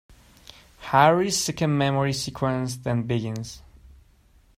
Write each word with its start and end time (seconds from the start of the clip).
Harry's 0.79 1.37
second 1.37 1.77
memory 1.77 2.11
sequence 2.11 2.75
then 2.77 3.03
begins. 3.03 3.61